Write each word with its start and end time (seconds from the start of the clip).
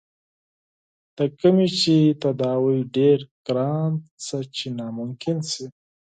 د 1.17 1.19
کومې 1.39 1.67
چې 1.79 1.95
تداوے 2.21 2.77
ډېر 2.95 3.19
ګران 3.47 3.91
څۀ 4.25 4.39
چې 4.55 4.67
ناممکن 4.77 5.37
شي 5.51 5.65